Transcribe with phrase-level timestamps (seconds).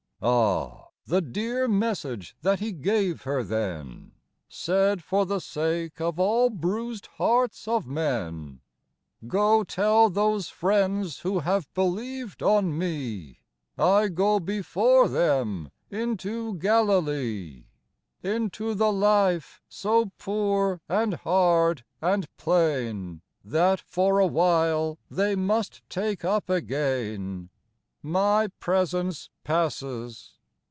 [0.23, 4.11] 88 Ah, the dear message that He gave her then,
[4.47, 8.59] Said for the sake of all bruised hearts of men!—
[9.27, 13.39] "Go, tell those friends who have believed on Me,
[13.79, 17.65] I £0 before them into Galilee.
[17.93, 24.99] & v Into the life so poor and hard and plain, That for a while
[25.09, 27.49] they must take up again,
[28.03, 30.33] My presence passes.